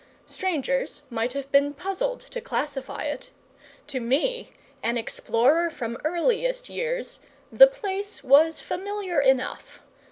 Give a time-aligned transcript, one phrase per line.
[0.25, 3.29] Strangers might have been puzzled to classify it;
[3.85, 7.19] to me, an explorer from earliest years,
[7.51, 9.83] the place was familiar enough.